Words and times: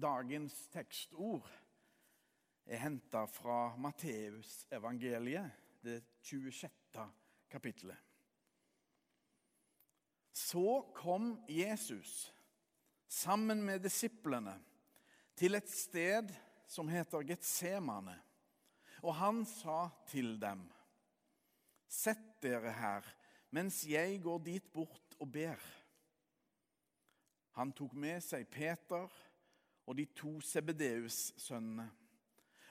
Dagens 0.00 0.54
tekstord 0.72 1.44
er 2.64 2.80
henta 2.80 3.26
fra 3.28 3.74
Matteusevangeliet, 3.76 5.50
det 5.84 5.98
26. 6.22 6.70
kapittelet. 7.50 7.98
Så 10.32 10.80
kom 10.94 11.34
Jesus 11.48 12.32
sammen 13.08 13.60
med 13.64 13.82
disiplene 13.84 14.54
til 15.36 15.58
et 15.58 15.68
sted 15.68 16.32
som 16.70 16.88
heter 16.88 17.26
Getsemane, 17.26 18.16
og 19.02 19.14
han 19.20 19.44
sa 19.44 19.88
til 20.08 20.38
dem.: 20.40 20.64
Sett 21.88 22.38
dere 22.42 22.72
her 22.72 23.16
mens 23.50 23.82
jeg 23.84 24.22
går 24.22 24.38
dit 24.46 24.72
bort 24.72 25.16
og 25.18 25.32
ber. 25.32 25.60
Han 27.58 27.72
tok 27.72 27.92
med 27.98 28.22
seg 28.22 28.46
Peter 28.48 29.10
og 29.86 29.96
de 29.98 30.06
to 30.16 30.38
Sebedeus-sønnene, 30.44 31.88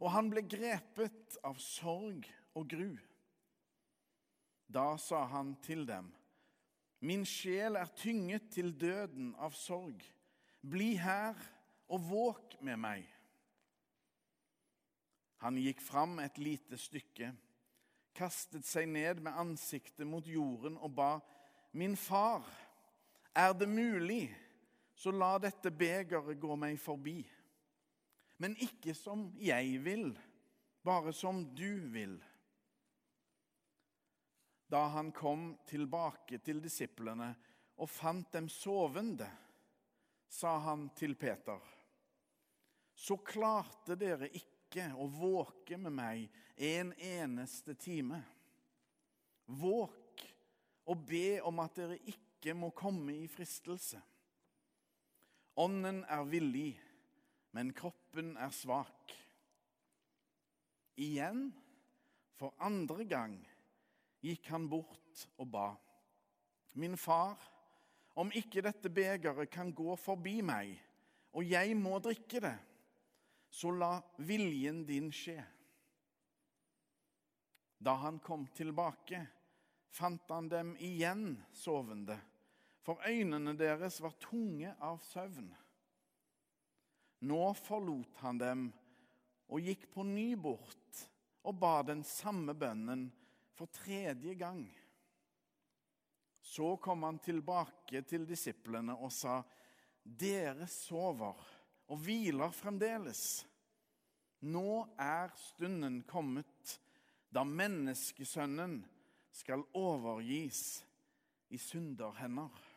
og 0.00 0.12
han 0.12 0.28
ble 0.30 0.42
grepet 0.44 1.38
av 1.46 1.58
sorg 1.62 2.26
og 2.56 2.68
gru. 2.68 2.92
Da 4.68 4.96
sa 5.00 5.24
han 5.30 5.54
til 5.64 5.86
dem, 5.88 6.12
Min 7.06 7.26
sjel 7.28 7.76
er 7.76 7.90
tynget 7.92 8.48
til 8.54 8.72
døden 8.80 9.34
av 9.38 9.52
sorg. 9.54 10.00
Bli 10.64 10.94
her 10.96 11.36
og 11.92 12.06
våk 12.08 12.56
med 12.64 12.80
meg. 12.80 13.04
Han 15.44 15.60
gikk 15.60 15.82
fram 15.84 16.16
et 16.24 16.40
lite 16.40 16.78
stykke, 16.80 17.34
kastet 18.16 18.64
seg 18.64 18.88
ned 18.88 19.20
med 19.22 19.36
ansiktet 19.36 20.08
mot 20.08 20.26
jorden 20.26 20.80
og 20.80 20.96
ba, 20.96 21.10
Min 21.76 21.96
far, 22.00 22.46
er 23.36 23.52
det 23.52 23.68
mulig, 23.68 24.30
så 24.96 25.12
la 25.12 25.34
dette 25.38 25.70
begeret 25.70 26.38
gå 26.40 26.56
meg 26.56 26.78
forbi. 26.80 27.20
Men 28.40 28.56
ikke 28.64 28.94
som 28.96 29.28
jeg 29.40 29.76
vil, 29.84 30.08
bare 30.84 31.12
som 31.12 31.42
du 31.56 31.84
vil. 31.92 32.16
Da 34.72 34.86
han 34.96 35.12
kom 35.14 35.50
tilbake 35.68 36.40
til 36.42 36.62
disiplene 36.64 37.28
og 37.76 37.92
fant 37.92 38.32
dem 38.32 38.48
sovende, 38.50 39.28
sa 40.28 40.56
han 40.64 40.88
til 40.96 41.14
Peter.: 41.14 41.60
Så 42.94 43.20
klarte 43.20 43.94
dere 44.00 44.32
ikke 44.32 44.88
å 44.96 45.06
våke 45.12 45.76
med 45.78 45.92
meg 45.92 46.40
en 46.56 46.92
eneste 46.96 47.76
time. 47.76 48.22
Våk 49.46 50.24
og 50.88 51.06
be 51.06 51.40
om 51.44 51.60
at 51.60 51.76
dere 51.76 52.00
ikke 52.08 52.56
må 52.56 52.72
komme 52.74 53.14
i 53.20 53.28
fristelse. 53.28 54.00
Ånden 55.56 56.02
er 56.04 56.24
villig, 56.28 56.74
men 57.56 57.72
kroppen 57.72 58.34
er 58.36 58.52
svak. 58.52 59.12
Igjen, 61.00 61.48
for 62.36 62.52
andre 62.60 63.06
gang, 63.08 63.38
gikk 64.20 64.50
han 64.52 64.68
bort 64.68 65.24
og 65.40 65.48
ba. 65.54 65.70
Min 66.76 66.98
far, 67.00 67.40
om 68.20 68.28
ikke 68.36 68.64
dette 68.64 68.92
begeret 68.92 69.48
kan 69.52 69.72
gå 69.72 69.96
forbi 70.00 70.42
meg, 70.44 70.74
og 71.32 71.44
jeg 71.48 71.76
må 71.80 71.96
drikke 72.04 72.40
det, 72.44 72.56
så 73.48 73.72
la 73.72 73.94
viljen 74.28 74.84
din 74.88 75.08
skje. 75.12 75.40
Da 77.80 77.96
han 78.04 78.20
kom 78.24 78.44
tilbake, 78.56 79.22
fant 79.88 80.28
han 80.32 80.48
dem 80.52 80.74
igjen 80.84 81.36
sovende, 81.56 82.16
for 82.86 83.02
øynene 83.02 83.56
deres 83.58 83.98
var 83.98 84.14
tunge 84.22 84.70
av 84.78 85.00
søvn. 85.02 85.48
Nå 87.26 87.42
forlot 87.58 88.20
han 88.22 88.38
dem 88.38 88.66
og 89.50 89.66
gikk 89.66 89.88
på 89.90 90.04
ny 90.06 90.28
bort 90.38 91.02
og 91.46 91.58
ba 91.58 91.80
den 91.86 92.04
samme 92.06 92.54
bønnen 92.54 93.08
for 93.58 93.70
tredje 93.74 94.36
gang. 94.38 94.62
Så 96.46 96.76
kom 96.78 97.02
han 97.02 97.18
tilbake 97.18 98.04
til 98.06 98.26
disiplene 98.28 98.94
og 98.94 99.10
sa, 99.12 99.42
'Dere 100.06 100.66
sover.' 100.70 101.56
og 101.86 101.98
hviler 102.02 102.50
fremdeles. 102.50 103.46
Nå 104.46 104.86
er 104.98 105.30
stunden 105.38 106.00
kommet 106.08 106.76
da 107.30 107.44
menneskesønnen 107.46 108.80
skal 109.34 109.62
overgis 109.76 110.82
i 111.54 111.58
synderhender. 111.60 112.75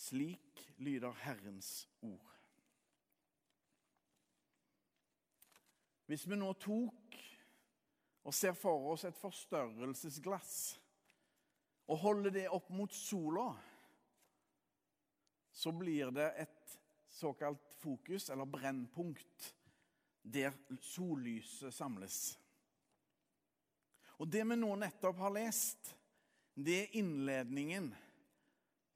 Slik 0.00 0.64
lyder 0.80 1.12
Herrens 1.12 1.88
ord. 2.00 2.36
Hvis 6.08 6.24
vi 6.26 6.38
nå 6.40 6.48
tok 6.56 7.18
og 8.24 8.34
ser 8.34 8.56
for 8.56 8.88
oss 8.94 9.04
et 9.04 9.18
forstørrelsesglass 9.20 10.54
og 11.90 12.00
holder 12.00 12.34
det 12.34 12.46
opp 12.48 12.72
mot 12.72 12.96
sola, 12.96 13.52
så 15.52 15.72
blir 15.76 16.10
det 16.16 16.32
et 16.46 16.76
såkalt 17.12 17.74
fokus, 17.82 18.30
eller 18.30 18.48
brennpunkt, 18.48 19.54
der 20.22 20.56
sollyset 20.80 21.74
samles. 21.74 22.38
Og 24.16 24.28
Det 24.32 24.46
vi 24.48 24.56
nå 24.56 24.76
nettopp 24.80 25.18
har 25.20 25.36
lest, 25.36 25.96
det 26.54 26.82
er 26.82 26.96
innledningen 27.00 27.92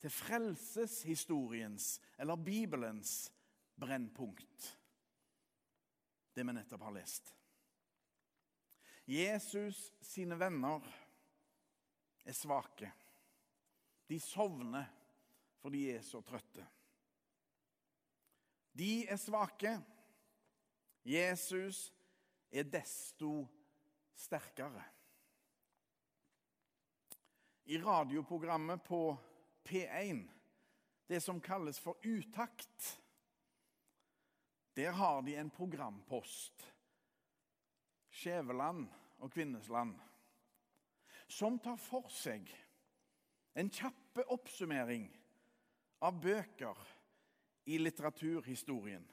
til 0.05 0.13
frelseshistoriens, 0.13 2.01
eller 2.21 2.37
Bibelens, 2.37 3.33
brennpunkt. 3.81 4.67
Det 6.37 6.45
vi 6.45 6.53
nettopp 6.53 6.85
har 6.85 6.93
lest. 6.93 7.31
Jesus 9.09 9.81
sine 10.05 10.37
venner 10.37 10.85
er 12.21 12.37
svake. 12.37 12.93
De 14.05 14.21
sovner 14.21 14.93
fordi 15.65 15.87
de 15.87 15.97
er 15.97 16.05
så 16.05 16.21
trøtte. 16.21 16.69
De 18.77 19.07
er 19.09 19.17
svake. 19.17 19.79
Jesus 21.09 21.87
er 22.53 22.69
desto 22.69 23.47
sterkere. 24.13 24.85
I 27.73 27.81
radioprogrammet 27.81 28.85
på 28.85 29.07
P1, 29.65 30.29
det 31.07 31.21
som 31.21 31.41
kalles 31.41 31.79
for 31.81 31.97
Utakt, 32.03 33.01
der 34.75 34.91
har 34.91 35.23
de 35.23 35.37
en 35.37 35.51
programpost, 35.51 36.73
Skjæveland 38.11 38.89
og 39.19 39.33
Kvinnesland, 39.33 39.95
som 41.27 41.59
tar 41.59 41.79
for 41.81 42.11
seg 42.13 42.49
en 43.55 43.71
kjappe 43.71 44.25
oppsummering 44.35 45.07
av 46.05 46.19
bøker 46.23 46.79
i 47.71 47.79
litteraturhistorien. 47.79 49.05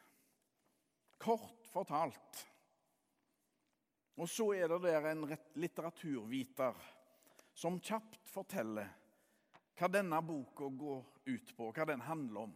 Kort 1.21 1.67
fortalt. 1.71 2.47
Og 4.17 4.29
så 4.29 4.49
er 4.57 4.67
det 4.73 4.81
der 4.83 5.07
en 5.11 5.23
litteraturviter 5.61 6.81
som 7.53 7.79
kjapt 7.79 8.27
forteller 8.29 8.89
hva 9.81 9.87
denne 9.89 10.19
boka 10.21 10.67
går 10.69 11.05
ut 11.25 11.55
på, 11.57 11.71
hva 11.73 11.85
den 11.89 12.03
handler 12.05 12.43
om. 12.45 12.51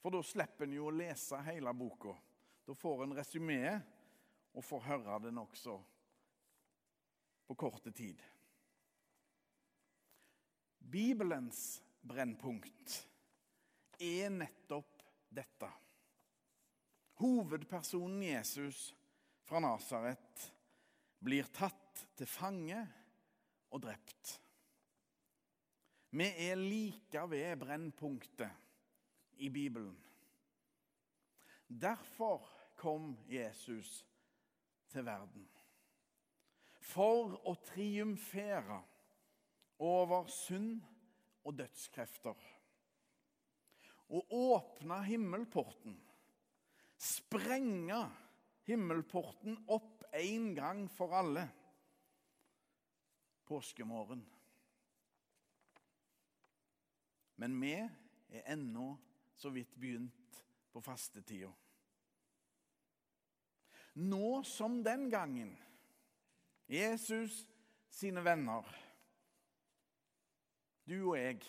For 0.00 0.12
da 0.12 0.20
slipper 0.24 0.66
en 0.66 0.74
jo 0.76 0.90
å 0.90 0.92
lese 0.92 1.38
hele 1.46 1.72
boka. 1.76 2.12
Da 2.68 2.76
får 2.76 3.06
en 3.06 3.14
resymé 3.16 3.62
og 4.52 4.66
får 4.66 4.84
høre 4.84 5.16
den 5.24 5.40
også 5.40 5.78
på 7.48 7.56
korte 7.56 7.92
tid. 7.96 8.20
Bibelens 10.92 11.80
brennpunkt 12.04 12.98
er 13.96 14.28
nettopp 14.34 15.00
dette. 15.32 15.72
Hovedpersonen 17.20 18.26
Jesus 18.28 18.90
fra 19.48 19.64
Nasaret 19.64 20.46
blir 21.20 21.48
tatt 21.52 22.04
til 22.16 22.28
fange 22.28 22.84
og 23.72 23.84
drept. 23.88 24.36
Vi 26.10 26.26
er 26.26 26.58
like 26.58 27.22
ved 27.30 27.56
brennpunktet 27.60 28.50
i 29.38 29.48
Bibelen. 29.48 29.96
Derfor 31.68 32.48
kom 32.76 33.16
Jesus 33.30 34.06
til 34.90 35.04
verden. 35.06 35.46
For 36.80 37.36
å 37.46 37.54
triumfere 37.62 38.80
over 39.78 40.26
synd 40.34 40.80
og 41.46 41.54
dødskrefter 41.60 42.48
å 44.10 44.20
åpne 44.54 44.98
himmelporten. 45.06 45.94
Sprenge 47.00 48.02
himmelporten 48.68 49.56
opp 49.70 50.02
en 50.16 50.50
gang 50.56 50.84
for 50.92 51.14
alle 51.16 51.46
påskemorgen. 53.46 54.24
Men 57.40 57.56
vi 57.60 57.72
er 57.72 58.52
ennå 58.52 58.92
så 59.40 59.48
vidt 59.54 59.72
begynt 59.80 60.40
på 60.72 60.82
fastetida. 60.84 61.48
Nå 64.00 64.42
som 64.44 64.82
den 64.84 65.08
gangen 65.10 65.54
Jesus 66.70 67.40
sine 67.90 68.22
venner, 68.24 68.68
du 70.86 70.98
og 71.00 71.16
jeg, 71.18 71.40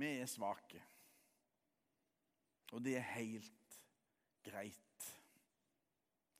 vi 0.00 0.08
er 0.18 0.26
svake. 0.26 0.80
Og 2.72 2.80
det 2.82 2.96
er 2.96 3.12
helt 3.12 3.78
greit. 4.42 5.08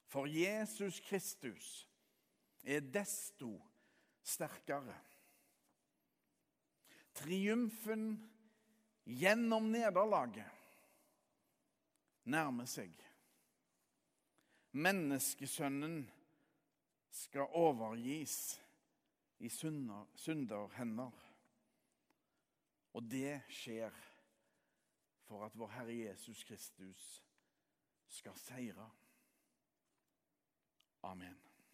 For 0.09 0.27
Jesus 0.27 1.01
Kristus 1.05 1.89
er 2.65 2.81
desto 2.81 3.55
sterkere. 4.25 4.97
Triumfen 7.23 8.17
gjennom 9.05 9.71
nederlaget 9.71 10.51
nærmer 12.25 12.67
seg. 12.71 12.95
Menneskesønnen 14.73 16.03
skal 17.13 17.53
overgis 17.59 18.37
i 19.39 19.51
synderhender. 19.51 21.13
Og 22.93 23.07
det 23.11 23.41
skjer 23.53 23.95
for 25.29 25.47
at 25.47 25.57
vår 25.59 25.73
Herre 25.77 25.97
Jesus 25.97 26.45
Kristus 26.45 27.07
skal 28.09 28.37
seire. 28.37 28.91
Amen. 31.03 31.52